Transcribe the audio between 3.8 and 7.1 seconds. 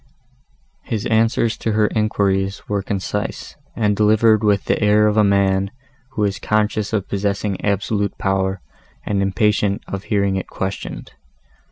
delivered with the air of a man, who is conscious of